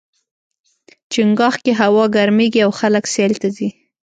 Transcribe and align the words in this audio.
چنګاښ 1.11 1.55
کې 1.63 1.71
هوا 1.81 2.03
ګرميږي 2.15 2.59
او 2.65 2.71
خلک 2.79 3.03
سیل 3.13 3.33
ته 3.41 3.47
ځي. 3.55 3.69